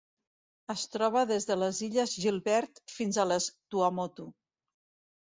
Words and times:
Es 0.73 0.85
troba 0.95 1.23
des 1.33 1.45
de 1.51 1.59
les 1.65 1.83
Illes 1.89 2.17
Gilbert 2.25 2.83
fins 2.97 3.23
a 3.27 3.31
les 3.35 3.53
Tuamotu. 3.73 4.31